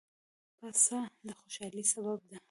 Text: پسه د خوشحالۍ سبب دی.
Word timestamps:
پسه 0.59 0.99
د 1.27 1.29
خوشحالۍ 1.39 1.83
سبب 1.93 2.19
دی. 2.29 2.37